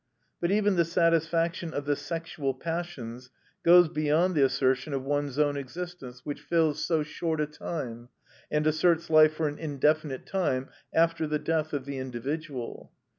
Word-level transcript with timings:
But 0.39 0.49
even 0.49 0.77
the 0.77 0.83
satisfaction 0.83 1.75
of 1.75 1.85
the 1.85 1.95
sexual 1.95 2.55
passions 2.55 3.29
goes 3.61 3.87
beyond 3.87 4.33
the 4.33 4.41
assertion 4.43 4.95
of 4.95 5.03
one's 5.03 5.37
own 5.37 5.55
existence, 5.55 6.25
which 6.25 6.41
fills 6.41 6.83
so 6.83 7.03
short 7.03 7.39
a 7.39 7.45
time, 7.45 8.09
and 8.49 8.65
asserts 8.65 9.11
life 9.11 9.35
for 9.35 9.47
an 9.47 9.59
indefinite 9.59 10.25
time 10.25 10.69
after 10.91 11.27
the 11.27 11.37
death 11.37 11.71
of 11.71 11.85
the 11.85 11.99
individual. 11.99 12.91